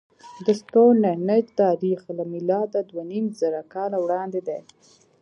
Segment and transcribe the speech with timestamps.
[0.45, 4.59] د ستونهنج تاریخ له میلاده دوهنیمزره کاله وړاندې دی.